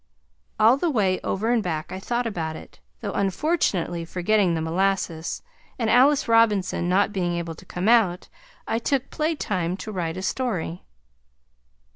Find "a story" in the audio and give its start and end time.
10.17-10.85